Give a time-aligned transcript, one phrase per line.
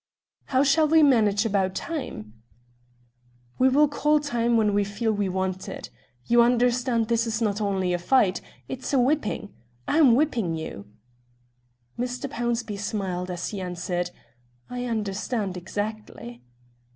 [0.45, 2.33] "How shall we manage about time?"
[3.59, 5.91] "We will call time when we feel we want it.
[6.25, 9.53] You understand, this is not only a fight; it's a whipping.
[9.87, 10.87] I'm whipping you."
[11.99, 12.27] Mr.
[12.27, 14.09] Pownceby smiled as he answered:
[14.71, 16.41] "I understand exactly."